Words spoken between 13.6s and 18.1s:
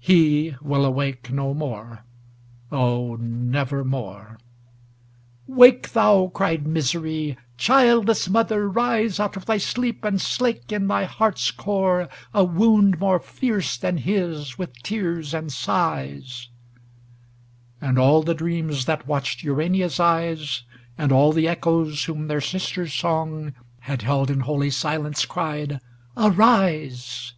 than his with tears and sighs,' 312 ADONAIS And